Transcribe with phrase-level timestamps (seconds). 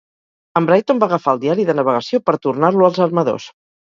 [0.59, 3.47] En Brighton va agafar el diari de navegació per tornar-lo als armadors.